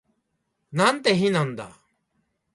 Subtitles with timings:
[0.71, 1.77] なんて日なんだ